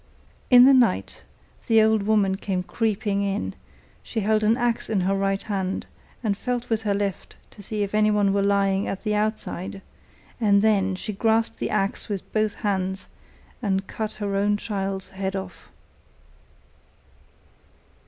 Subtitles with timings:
[0.49, 1.21] In the night,
[1.67, 3.53] the old woman came creeping in,
[4.01, 5.85] she held an axe in her right hand,
[6.23, 9.79] and felt with her left to see if anyone were lying at the outside,
[10.39, 13.09] and then she grasped the axe with both hands,
[13.61, 15.69] and cut her own child's head off.